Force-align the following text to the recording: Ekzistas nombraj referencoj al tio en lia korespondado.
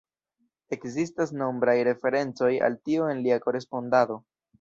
Ekzistas 0.77 1.33
nombraj 1.41 1.75
referencoj 1.87 2.49
al 2.69 2.79
tio 2.89 3.11
en 3.13 3.21
lia 3.27 3.39
korespondado. 3.45 4.19